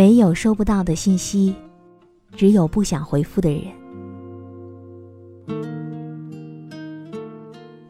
[0.00, 1.54] 没有收不到的信息，
[2.34, 3.64] 只有不想回复的人。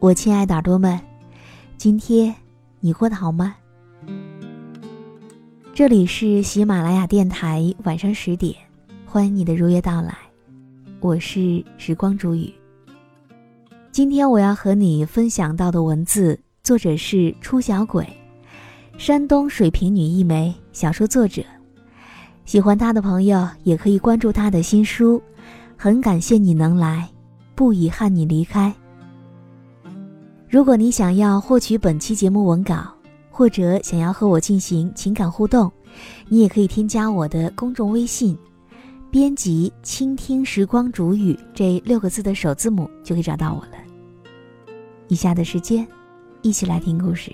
[0.01, 0.99] 我亲爱的耳朵们，
[1.77, 2.35] 今天
[2.81, 3.55] 你过得好吗？
[5.73, 8.57] 这里是喜马拉雅电台，晚上十点，
[9.07, 10.19] 欢迎你的如约到来。
[10.99, 12.53] 我是时光煮雨。
[13.93, 18.05] 今天我要和你分享到的文字，作者是初小鬼，
[18.99, 21.45] 山东水瓶女一枚，小说作者。
[22.51, 25.23] 喜欢他的朋友也可以关注他的新书。
[25.77, 27.09] 很感谢你能来，
[27.55, 28.75] 不遗憾你离开。
[30.49, 32.93] 如果你想要获取本期节目文稿，
[33.31, 35.71] 或者想要和我进行情感互动，
[36.27, 38.37] 你也可以添加我的公众微信，
[39.13, 43.79] 编辑“倾听时光煮雨”这六个字的首字母，就可以找到我了。
[45.07, 45.87] 以下的时间，
[46.43, 47.33] 一起来听故事。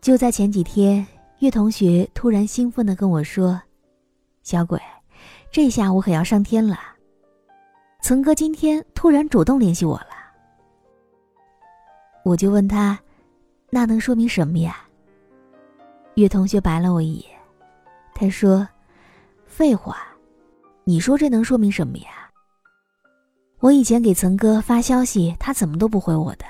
[0.00, 1.06] 就在前几天，
[1.40, 3.60] 岳同学突然兴奋的跟我说
[4.42, 4.80] ：“小鬼，
[5.52, 6.78] 这下我可要上天了！
[8.00, 10.06] 岑哥今天突然主动联系我了。”
[12.24, 12.98] 我就问他
[13.68, 14.86] ：“那能说明什么呀？”
[16.16, 17.38] 岳同学白了我一眼，
[18.14, 18.66] 他说
[19.44, 19.98] ：“废话，
[20.84, 22.30] 你说这能说明什么呀？
[23.58, 26.46] 我以前给岑哥发消息，他怎么都不回我的，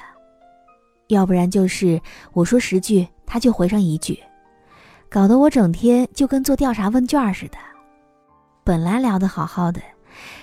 [1.08, 2.00] 要不然就是
[2.32, 4.18] 我说十句。”他就回上一句，
[5.08, 7.56] 搞得我整天就跟做调查问卷似的。
[8.64, 9.80] 本来聊得好好的，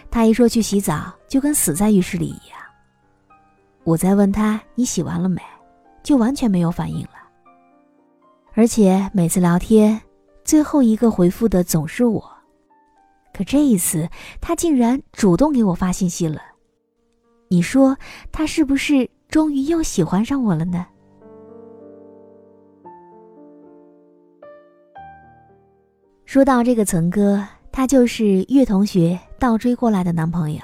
[0.09, 2.57] 他一说去洗澡，就跟死在浴室里一样。
[3.83, 5.41] 我再问他你洗完了没，
[6.01, 7.11] 就完全没有反应了。
[8.53, 10.01] 而且每次聊天，
[10.45, 12.31] 最后一个回复的总是我。
[13.33, 14.07] 可这一次，
[14.39, 16.41] 他竟然主动给我发信息了。
[17.49, 17.97] 你说
[18.31, 20.87] 他是不是终于又喜欢上我了呢？
[26.27, 30.59] 说到这个岑哥，他就是岳同学倒追过来的男朋友。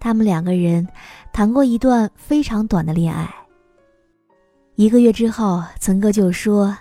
[0.00, 0.88] 他们两个人
[1.34, 3.28] 谈过一段非常短的恋爱。
[4.74, 6.74] 一个月之后，岑哥就说，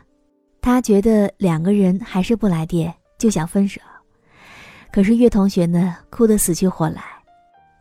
[0.61, 3.81] 他觉得两个人还是不来电，就想分手。
[4.89, 7.03] 可是岳同学呢，哭得死去活来，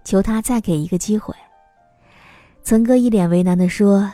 [0.02, 1.32] 求他再给一个机会。
[2.64, 4.12] 岑哥一脸为难地说：“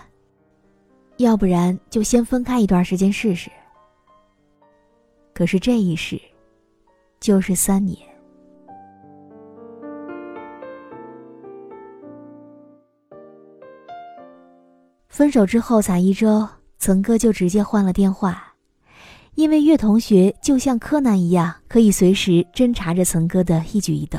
[1.16, 3.50] 要不然就先分开一段时间试试。”
[5.34, 6.20] 可是这一世，
[7.20, 7.98] 就是三年。
[15.09, 16.48] 分手之后才一周，
[16.78, 18.54] 曾哥就直接换了电话，
[19.34, 24.19] 因为岳同学就像柯南一样，可以随时侦查着曾哥的一举一动。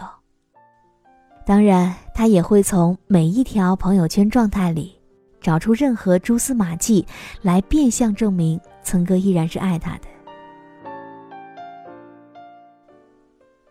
[1.45, 4.94] 当然，他也会从每一条朋友圈状态里，
[5.42, 7.06] 找出任何蛛丝马迹，
[7.42, 10.12] 来变相证明曾哥依然是爱他的。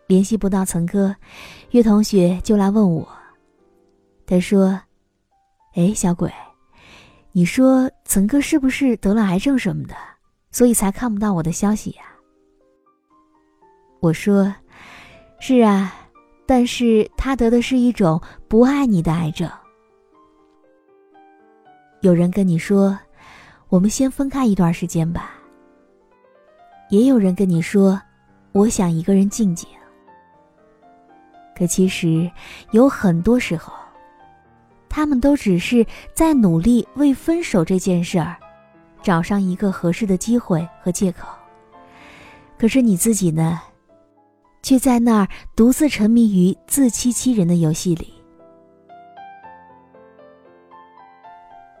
[0.07, 1.15] 联系不到曾哥，
[1.71, 3.07] 岳同学就来问我。
[4.25, 4.79] 他说
[5.75, 6.31] ：“哎，小鬼，
[7.31, 9.95] 你说曾哥是不是得了癌症什么的，
[10.51, 12.03] 所以才看不到我的消息呀？”
[14.01, 14.53] 我说
[15.39, 15.93] ：“是啊，
[16.45, 19.49] 但是他得的是一种不爱你的癌症。”
[22.01, 22.97] 有人跟你说
[23.69, 25.39] ：“我们先分开一段时间吧。”
[26.89, 27.99] 也有人跟你说
[28.51, 29.67] ：“我想一个人静静。”
[31.55, 32.29] 可其实，
[32.71, 33.73] 有很多时候，
[34.89, 38.35] 他们都只是在努力为分手这件事儿，
[39.01, 41.27] 找上一个合适的机会和借口。
[42.57, 43.61] 可是你自己呢，
[44.61, 48.13] 却在那儿独自沉迷于自欺欺人的游戏里，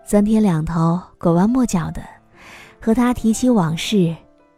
[0.03, 2.03] 三天两头拐弯抹角的
[2.81, 4.13] 和他提起往事，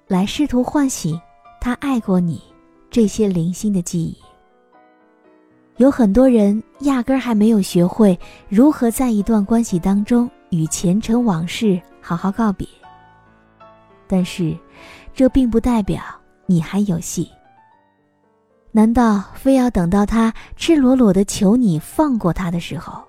[0.07, 1.21] 来试图唤醒
[1.61, 2.41] 他爱过你
[2.89, 4.17] 这些零星的记忆。
[5.77, 8.17] 有很多人压根儿还没有学会
[8.47, 12.65] 如何在一段关系当中与前尘往事好好告别。
[14.07, 14.57] 但是，
[15.13, 16.01] 这并不代表
[16.45, 17.29] 你还有戏。
[18.71, 23.03] 难道非要等到他赤裸裸的求你放过他的时候，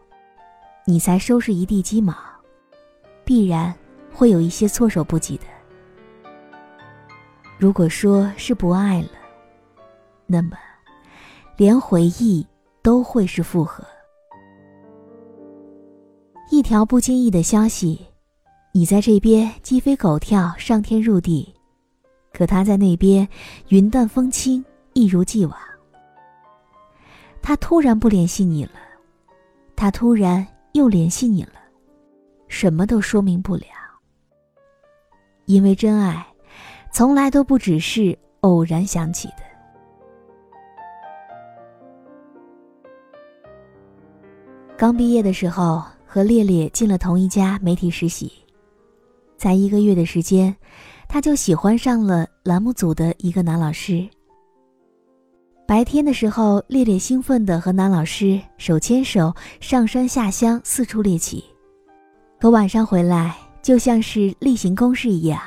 [0.85, 2.15] 你才收拾一地鸡毛？
[3.25, 3.73] 必然
[4.13, 5.45] 会有一些措手不及的。
[7.59, 9.09] 如果说是不爱了，
[10.27, 10.57] 那么，
[11.57, 12.45] 连回忆。
[12.87, 13.85] 都会是复合。
[16.53, 18.07] 一条不经意的消息，
[18.71, 21.53] 你在这边鸡飞狗跳、上天入地，
[22.33, 23.29] 可他在那边
[23.71, 25.59] 云淡风轻、一如既往。
[27.43, 28.79] 他突然不联系你了，
[29.75, 31.59] 他突然又联系你了，
[32.47, 33.67] 什么都说明不了。
[35.47, 36.25] 因为真爱，
[36.93, 39.56] 从来都不只是偶然想起的。
[44.79, 48.31] 刚毕业的时候，和烈烈进了同一家媒体实习，
[49.39, 50.55] 才一个月的时间，
[51.09, 54.07] 他就喜欢上了栏目组的一个男老师。
[55.67, 61.43] 白天的时候，烈烈兴奋地和男老师手牵手上山下乡，四处猎奇；
[62.39, 65.41] 可晚上回来，就像是例行公事一样，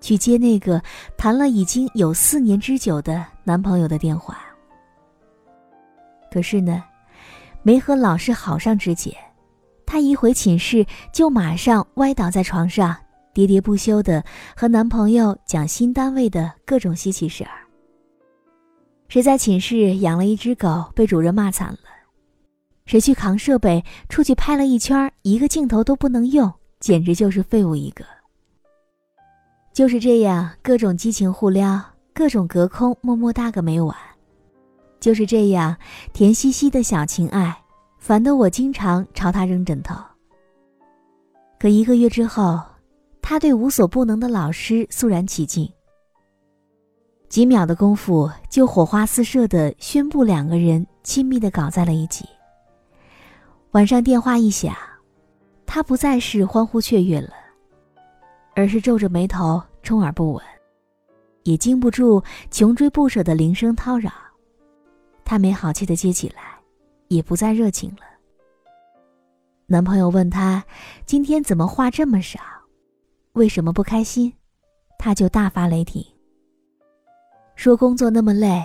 [0.00, 0.80] 去接那个
[1.18, 4.38] 谈了已经有四年之久的男朋友的电话。
[6.30, 6.84] 可是呢？
[7.66, 9.14] 没和老师好上之前，
[9.86, 10.84] 她一回寝室
[11.14, 12.94] 就马上歪倒在床上，
[13.32, 14.22] 喋喋不休的
[14.54, 17.64] 和男朋友讲新单位的各种稀奇事儿。
[19.08, 21.78] 谁在寝室养了一只狗，被主任骂惨了；
[22.84, 28.04] 谁去扛设备出去拍了一圈，一个镜头都不能用，简直就是废物一个。
[29.72, 31.80] 就是这样，各种激情互撩，
[32.12, 33.96] 各种隔空么么哒个没完。
[35.04, 35.76] 就是这样，
[36.14, 37.54] 甜兮兮的小情爱，
[37.98, 39.94] 烦得我经常朝他扔枕头。
[41.60, 42.58] 可一个月之后，
[43.20, 45.70] 他对无所不能的老师肃然起敬，
[47.28, 52.26] 几秒的功夫就火花四射的宣布两个人亲密的搞在了一起。
[53.72, 54.74] 晚上电话一响，
[55.66, 57.28] 他不再是欢呼雀跃了，
[58.56, 60.42] 而是皱着眉头，充耳不闻，
[61.42, 64.10] 也经不住穷追不舍的铃声叨扰。
[65.24, 66.58] 她没好气的接起来，
[67.08, 68.02] 也不再热情了。
[69.66, 70.62] 男朋友问她
[71.06, 72.38] ：“今天怎么话这么少？
[73.32, 74.32] 为什么不开心？”
[74.98, 76.04] 她就大发雷霆，
[77.56, 78.64] 说：“工作那么累，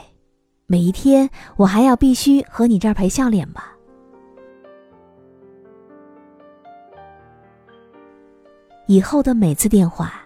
[0.67, 3.75] 每一天我还要必须和你这儿赔笑脸吧？”
[8.87, 10.21] 以后的每次电话，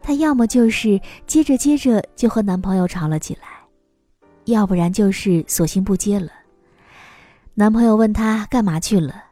[0.00, 3.53] 她要么就是接着接着就和男朋友吵了起来。
[4.44, 6.30] 要不然就是索性不接了。
[7.54, 9.24] 男朋友问她干嘛去了，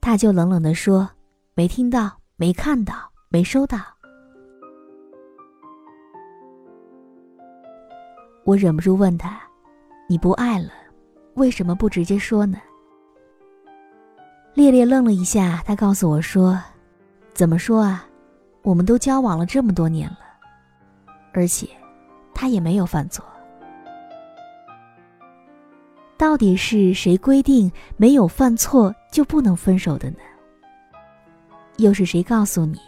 [0.00, 1.08] 她就冷冷的说
[1.54, 2.94] ：“没听到，没看到，
[3.28, 3.78] 没收到。”
[8.44, 9.38] 我忍不住问他
[10.08, 10.70] ：“你不爱了，
[11.34, 12.58] 为什么不直接说呢？”
[14.54, 16.60] 烈烈愣了一下，他告诉我说
[17.32, 18.04] ：“怎么说啊？
[18.62, 20.18] 我们都交往了这么多年了，
[21.32, 21.68] 而且
[22.34, 23.24] 他也没有犯错。”
[26.20, 30.18] 到底是谁规定没有犯错就不能分手的呢？
[31.78, 32.78] 又是谁告诉你，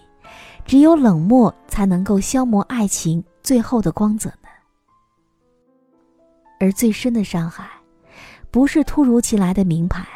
[0.67, 4.51] 只有冷漠才能够消磨爱情最后的光泽呢？
[6.61, 7.67] 而最深的伤害，
[8.51, 10.07] 不是突如其来的名牌，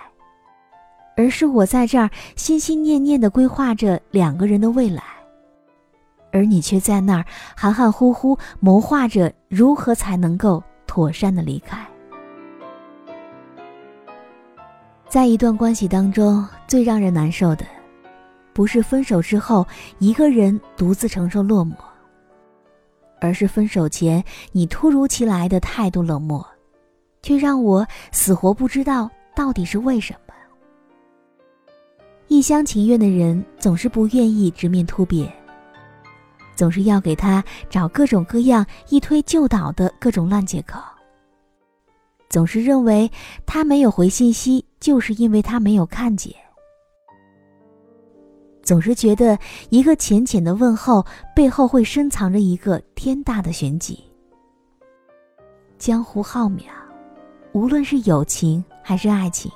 [1.16, 5.02] 而是我在这儿心心念念的规划着两个人的未来，
[6.32, 7.24] 而你却在那儿
[7.56, 11.82] 含含糊糊谋划着如何才能够妥善的离开。
[15.08, 17.64] 在一段关系当中，最让人难受的，
[18.52, 19.66] 不是分手之后
[19.98, 21.74] 一个人独自承受落寞，
[23.20, 26.44] 而是分手前你突如其来的态度冷漠，
[27.22, 30.34] 却让我死活不知道到底是为什么。
[32.26, 35.32] 一厢情愿的人总是不愿意直面突变，
[36.56, 40.80] 总是要给他找各种各样一推就倒的各种烂借口，
[42.28, 43.08] 总是认为
[43.46, 44.65] 他没有回信息。
[44.86, 46.32] 就是因为他没有看见。
[48.62, 49.36] 总是觉得
[49.68, 53.98] 一个浅浅的问候背后会深藏着一个天大的玄机。
[55.76, 56.66] 江湖浩渺，
[57.50, 59.50] 无论是友情还是爱情，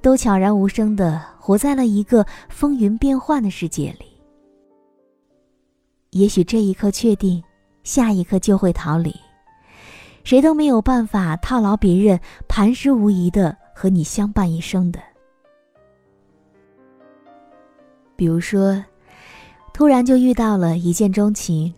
[0.00, 4.06] 都悄然无声的活在了一个风云变幻的世界里。
[6.12, 7.44] 也许这一刻确定，
[7.84, 9.14] 下一刻就会逃离。
[10.24, 12.18] 谁都没有办法套牢别人，
[12.48, 15.00] 磐石无疑的和你相伴一生的。
[18.14, 18.84] 比如说，
[19.72, 21.72] 突然就遇到了一见钟情，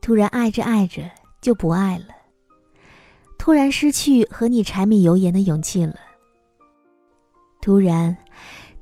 [0.00, 1.08] 突然爱着爱着
[1.40, 2.06] 就不爱了，
[3.38, 5.94] 突然失去和你柴米油盐的勇气了，
[7.60, 8.16] 突然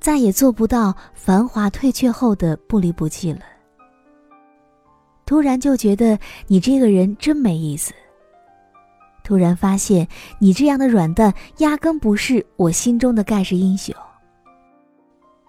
[0.01, 3.43] 再也做不到繁华退却后的不离不弃了，
[5.27, 7.93] 突然就觉得你这个人真没意思。
[9.31, 10.09] 突然发现，
[10.41, 13.95] 你这样的软蛋压根不是我心中的盖世英雄。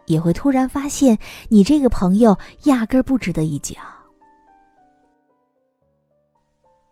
[0.06, 1.18] 也会突然发现，
[1.50, 3.74] 你这个朋友压根不值得一交。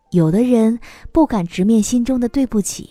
[0.10, 0.80] 有的人
[1.12, 2.90] 不敢直面心中的对不起，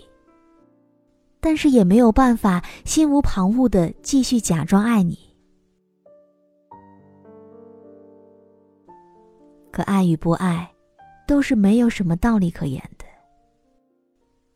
[1.40, 5.18] 但是也没有办法心无旁骛的继续假装爱你。
[9.72, 10.70] 可爱与不爱，
[11.26, 12.97] 都是没有什么道理可言的。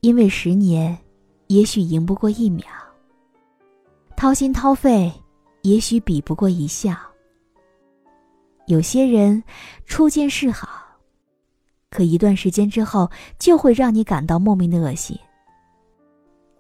[0.05, 0.99] 因为十年，
[1.47, 2.67] 也许赢不过一秒；
[4.17, 5.13] 掏心掏肺，
[5.63, 6.93] 也许比不过一笑。
[8.67, 9.41] 有些人
[9.87, 10.69] 初见是好，
[11.89, 15.17] 可一段时间之后就会让你感到莫名的恶心。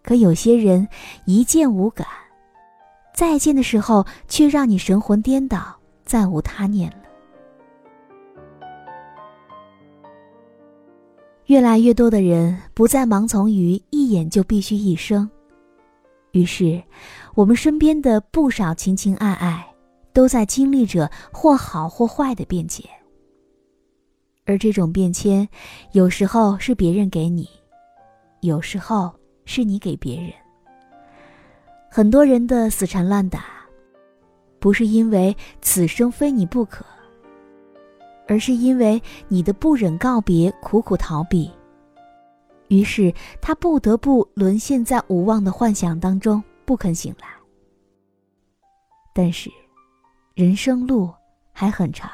[0.05, 0.87] 可有些人
[1.27, 2.07] 一见无感，
[3.13, 7.12] 再见的时候却让你神魂颠倒，再无他念了。
[11.53, 15.29] 越来越多的人不再盲从于一眼就必须一生，
[16.31, 16.83] 于是，
[17.35, 19.63] 我们身边的不少情情爱爱，
[20.15, 22.89] 都在经历着或好或坏的变迁。
[24.47, 25.47] 而这种变迁，
[25.93, 27.47] 有时候是别人给你，
[28.41, 29.13] 有时候
[29.45, 30.33] 是你给别人。
[31.91, 33.45] 很多人的死缠烂打，
[34.59, 36.83] 不是因为此生非你不可。
[38.27, 41.51] 而是因为你的不忍告别，苦苦逃避，
[42.69, 47.27] 于是他不得不沦陷在无望的幻想当中，不肯醒来。
[49.15, 49.51] 但是，
[50.35, 51.11] 人生路
[51.53, 52.11] 还很长，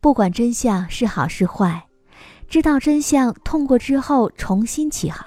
[0.00, 1.86] 不管真相是好是坏，
[2.46, 5.26] 知道真相，痛过之后重新起航，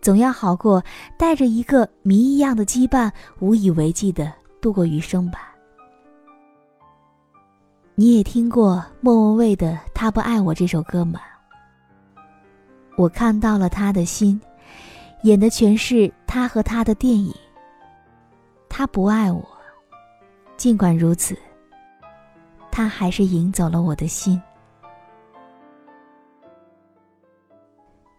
[0.00, 0.84] 总要好过
[1.18, 5.51] 带着一个谜一样的羁绊，无以为继的度过余生吧。
[7.94, 11.20] 你也听过莫文蔚的《他不爱我》这首歌吗？
[12.96, 14.40] 我看到了他的心，
[15.24, 17.34] 演的全是他和他的电影。
[18.66, 19.46] 他不爱我，
[20.56, 21.36] 尽管如此，
[22.70, 24.40] 他还是赢走了我的心。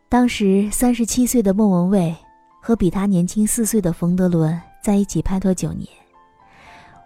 [0.07, 2.15] 当时三十七岁的莫文蔚
[2.61, 5.89] 和比他年轻四岁的冯德伦在一起拍拖九年，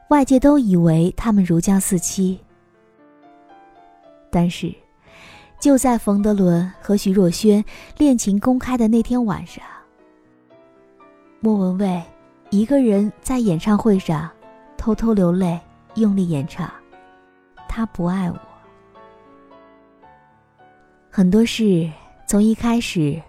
[0.10, 2.38] 外界都以为他们如胶似漆。
[4.30, 4.74] 但是，
[5.60, 7.64] 就在冯德伦和徐若瑄
[7.98, 9.64] 恋情公开的那天晚上，
[11.40, 12.04] 莫文蔚
[12.50, 14.30] 一个人在演唱会上
[14.78, 15.60] 偷偷流泪，
[15.96, 16.70] 用力演唱
[17.68, 18.38] ：“他不爱我。”
[21.10, 21.90] 很多事
[22.28, 23.20] 从一开始，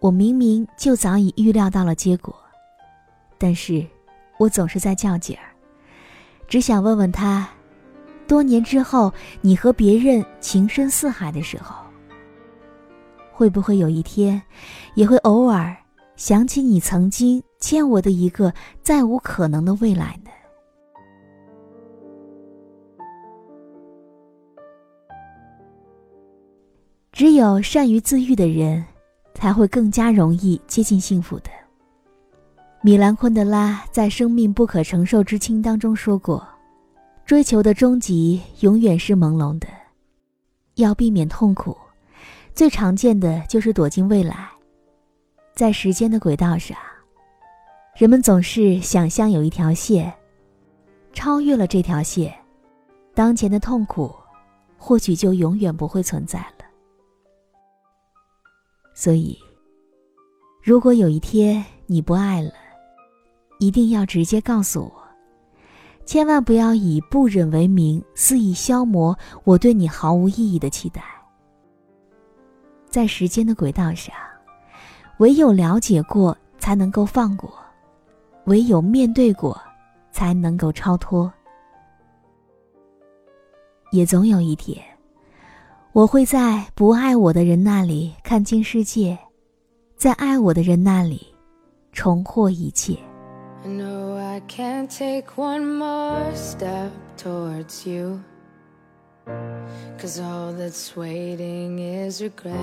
[0.00, 2.34] 我明明就早已预料到了结果，
[3.38, 3.86] 但是
[4.38, 5.54] 我总是在较劲儿，
[6.48, 7.48] 只想问问他。
[8.30, 11.74] 多年之后，你和别人情深似海的时候，
[13.32, 14.40] 会不会有一天，
[14.94, 15.76] 也会偶尔
[16.14, 20.30] 想起你曾经欠我的一个再无可能的未来呢？
[27.10, 28.84] 只有善于自愈的人，
[29.34, 31.50] 才会更加容易接近幸福的。
[32.80, 36.46] 米兰昆德拉在《生命不可承受之轻》当中说过。
[37.30, 39.68] 追求的终极永远是朦胧的，
[40.74, 41.78] 要避免痛苦，
[42.56, 44.50] 最常见的就是躲进未来。
[45.54, 46.76] 在时间的轨道上，
[47.94, 50.12] 人们总是想象有一条线，
[51.12, 52.36] 超越了这条线，
[53.14, 54.12] 当前的痛苦
[54.76, 56.64] 或许就永远不会存在了。
[58.92, 59.38] 所以，
[60.60, 62.50] 如果有一天你不爱了，
[63.60, 64.99] 一定要直接告诉我。
[66.10, 71.00] 千万不要以不忍为名，肆意消磨我对你毫无意义的期待。
[72.88, 74.12] 在时间的轨道上，
[75.18, 77.48] 唯有了解过才能够放过；
[78.46, 79.56] 唯有面对过，
[80.10, 81.32] 才能够超脱。
[83.92, 84.82] 也总有一天，
[85.92, 89.16] 我会在不爱我的人那里看清世界，
[89.94, 91.24] 在爱我的人那里
[91.92, 92.98] 重获一切。
[94.40, 98.24] I can't take one more step towards you.
[99.98, 102.56] Cause all that's waiting is regret.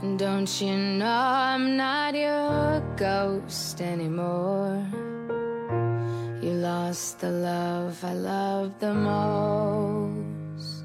[0.00, 4.82] And don't you know I'm not your ghost anymore?
[6.40, 10.84] You lost the love I loved the most.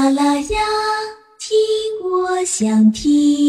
[0.00, 0.58] 喜马拉雅，
[1.38, 1.60] 听
[2.02, 3.39] 我想听。